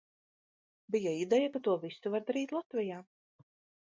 Bija 0.95 1.13
ideja, 1.25 1.51
ka 1.57 1.61
to 1.67 1.75
visu 1.83 2.13
var 2.15 2.25
darīt 2.31 2.55
Latvijā. 2.59 2.99